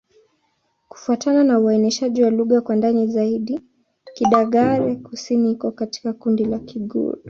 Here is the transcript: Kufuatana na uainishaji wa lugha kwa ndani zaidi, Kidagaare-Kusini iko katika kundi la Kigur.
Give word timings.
Kufuatana 0.89 1.43
na 1.43 1.59
uainishaji 1.59 2.23
wa 2.23 2.29
lugha 2.29 2.61
kwa 2.61 2.75
ndani 2.75 3.07
zaidi, 3.07 3.59
Kidagaare-Kusini 4.15 5.51
iko 5.51 5.71
katika 5.71 6.13
kundi 6.13 6.45
la 6.45 6.59
Kigur. 6.59 7.17